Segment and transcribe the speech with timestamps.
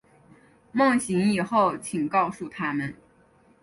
[0.71, 2.95] 梦醒以后请告诉他们